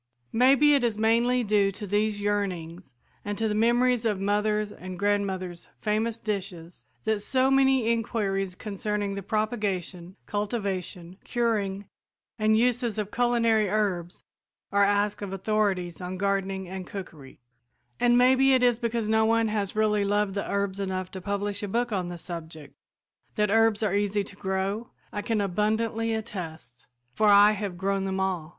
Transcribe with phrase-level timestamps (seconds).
[0.33, 4.97] Maybe it is mainly due to these yearnings and to the memories of mother's and
[4.97, 11.85] grandmother's famous dishes that so many inquiries concerning the propagation, cultivation, curing
[12.39, 14.23] and uses of culinary herbs
[14.71, 17.39] are asked of authorities on gardening and cookery;
[17.99, 21.61] and maybe it is because no one has really loved the herbs enough to publish
[21.61, 22.73] a book on the subject.
[23.35, 28.19] That herbs are easy to grow I can abundantly attest, for I have grown them
[28.19, 28.49] all.